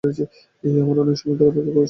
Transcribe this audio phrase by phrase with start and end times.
[0.03, 1.79] আমরা অনেক সময় ধরে অপেক্ষা করছি।